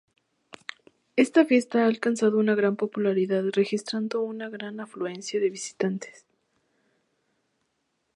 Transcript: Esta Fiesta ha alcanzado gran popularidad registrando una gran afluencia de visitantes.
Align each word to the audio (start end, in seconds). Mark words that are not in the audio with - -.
Esta 1.15 1.45
Fiesta 1.45 1.83
ha 1.83 1.85
alcanzado 1.85 2.39
gran 2.55 2.75
popularidad 2.75 3.43
registrando 3.53 4.23
una 4.23 4.49
gran 4.49 4.79
afluencia 4.79 5.39
de 5.39 5.51
visitantes. 5.51 6.25